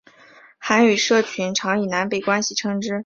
[0.57, 2.99] 韩语社群常以南北关系称之。